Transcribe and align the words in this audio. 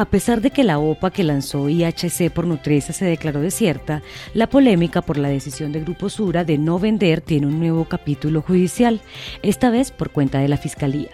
A 0.00 0.06
pesar 0.06 0.40
de 0.40 0.50
que 0.50 0.64
la 0.64 0.78
OPA 0.78 1.10
que 1.10 1.24
lanzó 1.24 1.68
IHC 1.68 2.30
por 2.32 2.46
Nutresa 2.46 2.94
se 2.94 3.04
declaró 3.04 3.40
desierta, 3.40 4.00
la 4.32 4.48
polémica 4.48 5.02
por 5.02 5.18
la 5.18 5.28
decisión 5.28 5.72
de 5.72 5.82
Grupo 5.82 6.08
Sura 6.08 6.42
de 6.42 6.56
no 6.56 6.78
vender 6.78 7.20
tiene 7.20 7.48
un 7.48 7.60
nuevo 7.60 7.84
capítulo 7.84 8.40
judicial, 8.40 9.02
esta 9.42 9.68
vez 9.68 9.90
por 9.90 10.08
cuenta 10.08 10.38
de 10.38 10.48
la 10.48 10.56
Fiscalía. 10.56 11.10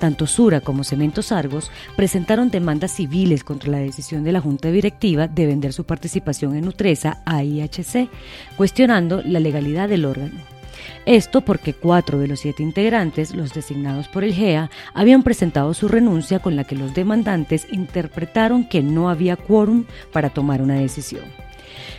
Tanto 0.00 0.26
Sura 0.26 0.60
como 0.60 0.84
Cementos 0.84 1.32
Argos 1.32 1.70
presentaron 1.96 2.50
demandas 2.50 2.92
civiles 2.92 3.42
contra 3.42 3.70
la 3.70 3.78
decisión 3.78 4.22
de 4.22 4.32
la 4.32 4.42
Junta 4.42 4.70
Directiva 4.70 5.28
de 5.28 5.46
vender 5.46 5.72
su 5.72 5.84
participación 5.84 6.56
en 6.56 6.66
Nutresa 6.66 7.22
a 7.24 7.42
IHC, 7.42 8.10
cuestionando 8.58 9.22
la 9.22 9.40
legalidad 9.40 9.88
del 9.88 10.04
órgano. 10.04 10.55
Esto 11.06 11.40
porque 11.40 11.74
cuatro 11.74 12.18
de 12.18 12.28
los 12.28 12.40
siete 12.40 12.62
integrantes, 12.62 13.34
los 13.34 13.54
designados 13.54 14.08
por 14.08 14.24
el 14.24 14.34
GEA, 14.34 14.70
habían 14.94 15.22
presentado 15.22 15.74
su 15.74 15.88
renuncia 15.88 16.38
con 16.38 16.56
la 16.56 16.64
que 16.64 16.76
los 16.76 16.94
demandantes 16.94 17.66
interpretaron 17.72 18.68
que 18.68 18.82
no 18.82 19.08
había 19.08 19.36
quórum 19.36 19.84
para 20.12 20.30
tomar 20.30 20.62
una 20.62 20.74
decisión. 20.74 21.45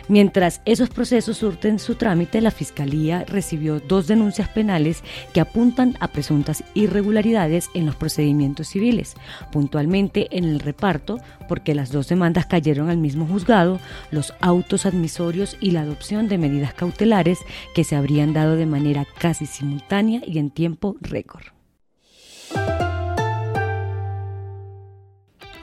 Mientras 0.08 0.60
esos 0.64 0.88
procesos 0.90 1.38
surten 1.38 1.78
su 1.78 1.94
trámite, 1.94 2.40
la 2.40 2.50
Fiscalía 2.50 3.24
recibió 3.26 3.80
dos 3.80 4.06
denuncias 4.06 4.48
penales 4.48 5.02
que 5.32 5.40
apuntan 5.40 5.96
a 6.00 6.08
presuntas 6.08 6.64
irregularidades 6.74 7.70
en 7.74 7.86
los 7.86 7.96
procedimientos 7.96 8.68
civiles, 8.68 9.14
puntualmente 9.52 10.28
en 10.30 10.44
el 10.44 10.60
reparto, 10.60 11.18
porque 11.48 11.74
las 11.74 11.92
dos 11.92 12.08
demandas 12.08 12.46
cayeron 12.46 12.90
al 12.90 12.98
mismo 12.98 13.26
juzgado, 13.26 13.80
los 14.10 14.34
autos 14.40 14.86
admisorios 14.86 15.56
y 15.60 15.72
la 15.72 15.82
adopción 15.82 16.28
de 16.28 16.38
medidas 16.38 16.74
cautelares 16.74 17.38
que 17.74 17.84
se 17.84 17.96
habrían 17.96 18.32
dado 18.32 18.56
de 18.56 18.66
manera 18.66 19.06
casi 19.18 19.46
simultánea 19.46 20.22
y 20.26 20.38
en 20.38 20.50
tiempo 20.50 20.96
récord. 21.00 21.57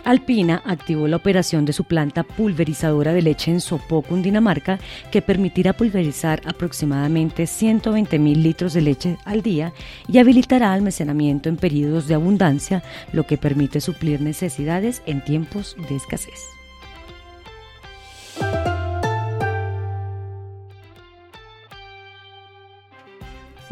Alpina 0.06 0.62
activó 0.66 1.08
la 1.08 1.18
operación 1.18 1.66
de 1.66 1.74
su 1.74 1.84
planta 1.84 2.24
pulverizadora 2.24 3.12
de 3.12 3.24
leche 3.24 3.50
en 3.50 3.60
Sopó, 3.60 4.04
Cundinamarca, 4.04 4.80
que 5.12 5.24
permitirá 5.24 5.74
pulverizar 5.74 6.42
aproximadamente 6.46 7.48
120 7.48 8.20
mil 8.20 8.44
litros 8.44 8.74
de 8.74 8.82
leche 8.82 9.18
al 9.26 9.42
día 9.42 9.74
y 10.08 10.20
habilitará 10.20 10.74
almacenamiento 10.74 11.50
en 11.50 11.58
periodos 11.58 12.08
de 12.08 12.14
abundancia, 12.14 12.84
lo 13.14 13.24
que 13.24 13.38
permite 13.38 13.82
suplir 13.82 14.22
necesidades 14.22 15.02
en 15.08 15.24
tiempos 15.24 15.76
de 15.90 15.96
escasez. 15.96 16.40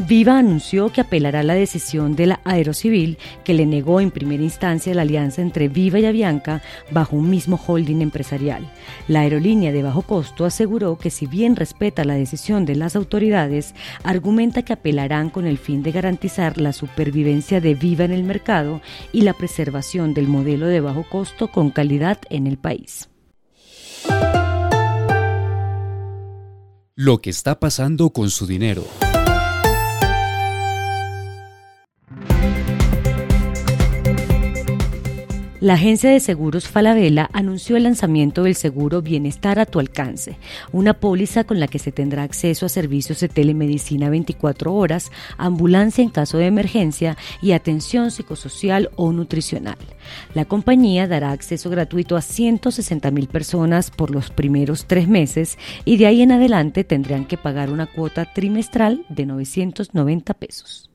Viva 0.06 0.38
anunció 0.38 0.90
que 0.90 1.00
apelará 1.00 1.40
a 1.40 1.44
la 1.44 1.54
decisión 1.54 2.14
de 2.14 2.26
la 2.26 2.40
Aerocivil 2.44 3.16
que 3.42 3.54
le 3.54 3.64
negó 3.64 4.02
en 4.02 4.10
primera 4.10 4.42
instancia 4.42 4.92
la 4.92 5.00
alianza 5.00 5.40
entre 5.40 5.68
Viva 5.68 5.98
y 5.98 6.04
Avianca 6.04 6.60
bajo 6.90 7.16
un 7.16 7.30
mismo 7.30 7.58
holding 7.66 8.02
empresarial. 8.02 8.70
La 9.08 9.20
aerolínea 9.20 9.72
de 9.72 9.82
bajo 9.82 10.02
costo 10.02 10.44
aseguró 10.44 10.98
que 10.98 11.08
si 11.08 11.26
bien 11.26 11.56
respeta 11.56 12.04
la 12.04 12.16
decisión 12.16 12.66
de 12.66 12.76
las 12.76 12.96
autoridades, 12.96 13.74
argumenta 14.02 14.62
que 14.62 14.74
apelarán 14.74 15.30
con 15.30 15.46
el 15.46 15.56
fin 15.56 15.82
de 15.82 15.92
garantizar 15.92 16.60
la 16.60 16.74
supervivencia 16.74 17.62
de 17.62 17.74
Viva 17.74 18.04
en 18.04 18.12
el 18.12 18.24
mercado 18.24 18.82
y 19.10 19.22
la 19.22 19.32
preservación 19.32 20.12
del 20.12 20.28
modelo 20.28 20.66
de 20.66 20.80
bajo 20.80 21.04
costo 21.08 21.48
con 21.48 21.70
calidad 21.70 22.18
en 22.28 22.46
el 22.46 22.58
país. 22.58 23.08
Lo 26.94 27.22
que 27.22 27.30
está 27.30 27.58
pasando 27.58 28.10
con 28.10 28.28
su 28.28 28.46
dinero. 28.46 28.84
La 35.64 35.74
agencia 35.74 36.10
de 36.10 36.20
seguros 36.20 36.68
Falabella 36.68 37.30
anunció 37.32 37.78
el 37.78 37.84
lanzamiento 37.84 38.42
del 38.42 38.54
seguro 38.54 39.00
Bienestar 39.00 39.58
a 39.58 39.64
tu 39.64 39.80
alcance, 39.80 40.36
una 40.72 40.92
póliza 40.92 41.44
con 41.44 41.58
la 41.58 41.68
que 41.68 41.78
se 41.78 41.90
tendrá 41.90 42.22
acceso 42.22 42.66
a 42.66 42.68
servicios 42.68 43.20
de 43.20 43.30
telemedicina 43.30 44.10
24 44.10 44.74
horas, 44.74 45.10
ambulancia 45.38 46.04
en 46.04 46.10
caso 46.10 46.36
de 46.36 46.48
emergencia 46.48 47.16
y 47.40 47.52
atención 47.52 48.10
psicosocial 48.10 48.90
o 48.96 49.10
nutricional. 49.10 49.78
La 50.34 50.44
compañía 50.44 51.08
dará 51.08 51.30
acceso 51.30 51.70
gratuito 51.70 52.16
a 52.16 52.20
160 52.20 53.10
mil 53.10 53.28
personas 53.28 53.90
por 53.90 54.10
los 54.10 54.28
primeros 54.28 54.84
tres 54.84 55.08
meses 55.08 55.56
y 55.86 55.96
de 55.96 56.04
ahí 56.04 56.20
en 56.20 56.32
adelante 56.32 56.84
tendrán 56.84 57.24
que 57.24 57.38
pagar 57.38 57.70
una 57.70 57.86
cuota 57.86 58.34
trimestral 58.34 59.06
de 59.08 59.24
990 59.24 60.34
pesos. 60.34 60.90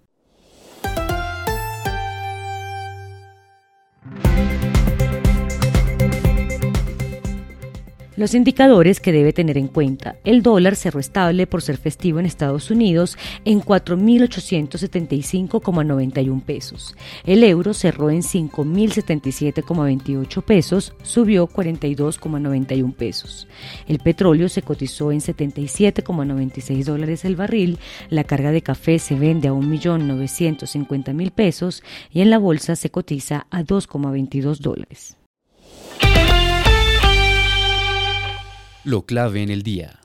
Los 8.19 8.35
indicadores 8.35 8.99
que 8.99 9.13
debe 9.13 9.31
tener 9.31 9.57
en 9.57 9.69
cuenta. 9.69 10.17
El 10.25 10.43
dólar 10.43 10.75
cerró 10.75 10.99
estable 10.99 11.47
por 11.47 11.61
ser 11.61 11.77
festivo 11.77 12.19
en 12.19 12.25
Estados 12.25 12.69
Unidos 12.69 13.17
en 13.45 13.61
4.875,91 13.61 16.41
pesos. 16.41 16.97
El 17.23 17.45
euro 17.45 17.73
cerró 17.73 18.09
en 18.09 18.21
5.077,28 18.21 20.43
pesos, 20.43 20.93
subió 21.01 21.47
42,91 21.47 22.93
pesos. 22.93 23.47
El 23.87 23.99
petróleo 23.99 24.49
se 24.49 24.63
cotizó 24.63 25.13
en 25.13 25.21
77,96 25.21 26.83
dólares 26.83 27.23
el 27.23 27.37
barril. 27.37 27.79
La 28.09 28.25
carga 28.25 28.51
de 28.51 28.61
café 28.61 28.99
se 28.99 29.15
vende 29.15 29.47
a 29.47 29.53
1.950.000 29.53 31.31
pesos 31.31 31.83
y 32.11 32.19
en 32.19 32.31
la 32.31 32.37
bolsa 32.37 32.75
se 32.75 32.89
cotiza 32.89 33.47
a 33.49 33.63
2,22 33.63 34.57
dólares. 34.57 35.18
Lo 38.85 39.05
clave 39.05 39.43
en 39.43 39.49
el 39.49 39.61
día. 39.61 39.99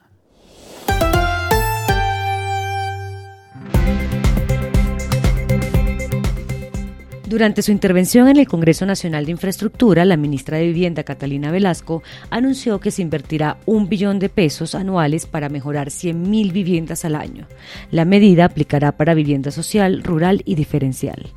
Durante 7.27 7.63
su 7.63 7.73
intervención 7.73 8.29
en 8.29 8.37
el 8.37 8.47
Congreso 8.47 8.85
Nacional 8.85 9.25
de 9.25 9.31
Infraestructura, 9.31 10.05
la 10.05 10.19
ministra 10.19 10.59
de 10.59 10.67
Vivienda, 10.67 11.05
Catalina 11.05 11.51
Velasco, 11.51 12.03
anunció 12.29 12.81
que 12.81 12.91
se 12.91 13.01
invertirá 13.01 13.57
un 13.65 13.89
billón 13.89 14.19
de 14.19 14.29
pesos 14.29 14.75
anuales 14.75 15.25
para 15.25 15.49
mejorar 15.49 15.89
100.000 15.89 16.53
viviendas 16.53 17.07
al 17.07 17.15
año. 17.15 17.47
La 17.91 18.05
medida 18.05 18.45
aplicará 18.45 18.93
para 18.93 19.15
vivienda 19.15 19.51
social, 19.53 20.03
rural 20.03 20.43
y 20.45 20.55
diferencial. 20.55 21.31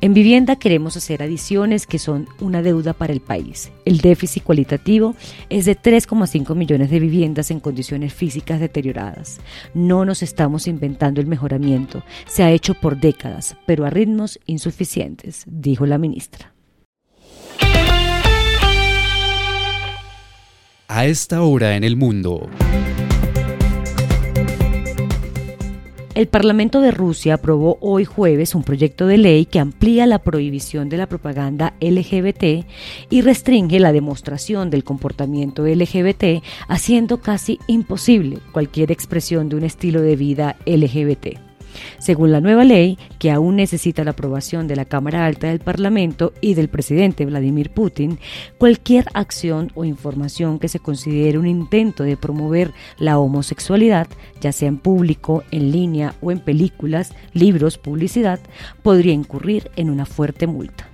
En 0.00 0.12
vivienda 0.12 0.56
queremos 0.56 0.96
hacer 0.96 1.22
adiciones 1.22 1.86
que 1.86 2.00
son 2.00 2.26
una 2.40 2.60
deuda 2.60 2.92
para 2.92 3.12
el 3.12 3.20
país. 3.20 3.70
El 3.84 3.98
déficit 3.98 4.42
cualitativo 4.42 5.14
es 5.50 5.66
de 5.66 5.80
3,5 5.80 6.56
millones 6.56 6.90
de 6.90 6.98
viviendas 6.98 7.52
en 7.52 7.60
condiciones 7.60 8.12
físicas 8.12 8.58
deterioradas. 8.58 9.40
No 9.72 10.04
nos 10.04 10.24
estamos 10.24 10.66
inventando 10.66 11.20
el 11.20 11.28
mejoramiento. 11.28 12.02
Se 12.26 12.42
ha 12.42 12.50
hecho 12.50 12.74
por 12.74 12.98
décadas, 12.98 13.56
pero 13.66 13.86
a 13.86 13.90
ritmos 13.90 14.40
insuficientes 14.46 15.28
dijo 15.46 15.86
la 15.86 15.98
ministra. 15.98 16.52
A 20.88 21.04
esta 21.06 21.42
hora 21.42 21.76
en 21.76 21.84
el 21.84 21.96
mundo. 21.96 22.48
El 26.18 26.26
Parlamento 26.26 26.80
de 26.80 26.90
Rusia 26.90 27.34
aprobó 27.34 27.78
hoy 27.80 28.04
jueves 28.04 28.56
un 28.56 28.64
proyecto 28.64 29.06
de 29.06 29.18
ley 29.18 29.46
que 29.46 29.60
amplía 29.60 30.04
la 30.04 30.18
prohibición 30.18 30.88
de 30.88 30.96
la 30.96 31.06
propaganda 31.06 31.74
LGBT 31.80 32.66
y 33.08 33.20
restringe 33.20 33.78
la 33.78 33.92
demostración 33.92 34.68
del 34.68 34.82
comportamiento 34.82 35.64
LGBT, 35.64 36.42
haciendo 36.66 37.20
casi 37.20 37.60
imposible 37.68 38.40
cualquier 38.50 38.90
expresión 38.90 39.48
de 39.48 39.54
un 39.54 39.62
estilo 39.62 40.02
de 40.02 40.16
vida 40.16 40.56
LGBT. 40.66 41.47
Según 41.98 42.32
la 42.32 42.40
nueva 42.40 42.64
ley, 42.64 42.98
que 43.18 43.30
aún 43.30 43.56
necesita 43.56 44.04
la 44.04 44.12
aprobación 44.12 44.68
de 44.68 44.76
la 44.76 44.84
Cámara 44.84 45.26
Alta 45.26 45.48
del 45.48 45.60
Parlamento 45.60 46.32
y 46.40 46.54
del 46.54 46.68
presidente 46.68 47.24
Vladimir 47.24 47.70
Putin, 47.70 48.18
cualquier 48.58 49.06
acción 49.14 49.70
o 49.74 49.84
información 49.84 50.58
que 50.58 50.68
se 50.68 50.80
considere 50.80 51.38
un 51.38 51.46
intento 51.46 52.04
de 52.04 52.16
promover 52.16 52.72
la 52.98 53.18
homosexualidad, 53.18 54.08
ya 54.40 54.52
sea 54.52 54.68
en 54.68 54.78
público, 54.78 55.44
en 55.50 55.72
línea 55.72 56.14
o 56.20 56.30
en 56.30 56.40
películas, 56.40 57.14
libros, 57.32 57.78
publicidad, 57.78 58.40
podría 58.82 59.12
incurrir 59.12 59.70
en 59.76 59.90
una 59.90 60.06
fuerte 60.06 60.46
multa. 60.46 60.88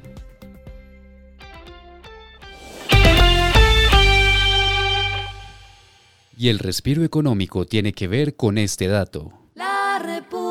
Y 6.36 6.48
el 6.48 6.58
respiro 6.58 7.04
económico 7.04 7.64
tiene 7.64 7.92
que 7.92 8.08
ver 8.08 8.34
con 8.34 8.58
este 8.58 8.88
dato. 8.88 9.32
La 9.54 9.98
República. 9.98 10.43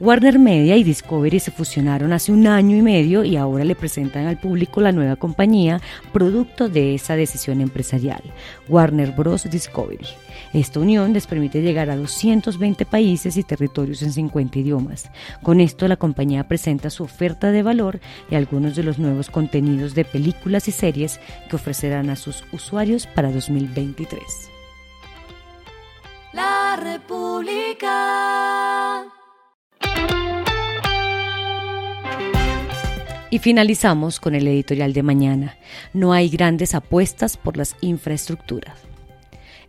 Warner 0.00 0.38
Media 0.38 0.76
y 0.76 0.84
Discovery 0.84 1.40
se 1.40 1.50
fusionaron 1.50 2.12
hace 2.12 2.30
un 2.30 2.46
año 2.46 2.76
y 2.76 2.82
medio 2.82 3.24
y 3.24 3.36
ahora 3.36 3.64
le 3.64 3.74
presentan 3.74 4.26
al 4.26 4.38
público 4.38 4.80
la 4.80 4.92
nueva 4.92 5.16
compañía, 5.16 5.80
producto 6.12 6.68
de 6.68 6.94
esa 6.94 7.16
decisión 7.16 7.60
empresarial, 7.60 8.22
Warner 8.68 9.10
Bros. 9.10 9.50
Discovery. 9.50 10.06
Esta 10.52 10.78
unión 10.78 11.12
les 11.12 11.26
permite 11.26 11.62
llegar 11.62 11.90
a 11.90 11.96
220 11.96 12.84
países 12.84 13.36
y 13.36 13.42
territorios 13.42 14.02
en 14.02 14.12
50 14.12 14.60
idiomas. 14.60 15.10
Con 15.42 15.60
esto 15.60 15.88
la 15.88 15.96
compañía 15.96 16.46
presenta 16.46 16.90
su 16.90 17.02
oferta 17.02 17.50
de 17.50 17.64
valor 17.64 17.98
y 18.30 18.36
algunos 18.36 18.76
de 18.76 18.84
los 18.84 19.00
nuevos 19.00 19.30
contenidos 19.30 19.96
de 19.96 20.04
películas 20.04 20.68
y 20.68 20.72
series 20.72 21.18
que 21.50 21.56
ofrecerán 21.56 22.08
a 22.10 22.16
sus 22.16 22.44
usuarios 22.52 23.08
para 23.08 23.32
2023. 23.32 24.22
La 26.34 26.76
República. 26.76 28.27
Finalizamos 33.40 34.20
con 34.20 34.34
el 34.34 34.46
editorial 34.46 34.92
de 34.92 35.02
mañana. 35.02 35.56
No 35.92 36.12
hay 36.12 36.28
grandes 36.28 36.74
apuestas 36.74 37.36
por 37.36 37.56
las 37.56 37.76
infraestructuras. 37.80 38.78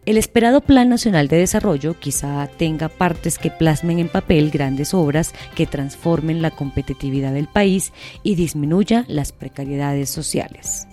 El 0.06 0.18
esperado 0.18 0.62
Plan 0.62 0.90
Nacional 0.90 1.28
de 1.28 1.38
Desarrollo 1.38 2.00
quizá 2.00 2.48
tenga 2.58 2.90
partes 2.90 3.38
que 3.38 3.52
plasmen 3.52 4.00
en 4.00 4.08
papel 4.08 4.50
grandes 4.50 4.94
obras 4.94 5.34
que 5.56 5.68
transformen 5.68 6.42
la 6.42 6.52
competitividad 6.52 7.34
del 7.34 7.48
país 7.48 7.94
y 8.24 8.36
disminuya 8.36 9.06
las 9.08 9.32
precariedades 9.32 10.10
sociales. 10.10 10.88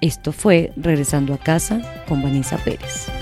Esto 0.00 0.32
fue 0.32 0.72
Regresando 0.76 1.32
a 1.32 1.38
casa 1.38 1.80
con 2.08 2.22
Vanessa 2.22 2.58
Pérez. 2.58 3.21